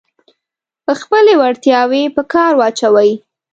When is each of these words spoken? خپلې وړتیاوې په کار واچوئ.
خپلې 1.01 1.33
وړتیاوې 1.41 2.03
په 2.15 2.21
کار 2.33 2.51
واچوئ. 2.57 3.11